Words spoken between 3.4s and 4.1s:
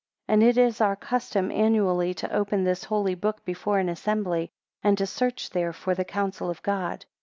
before an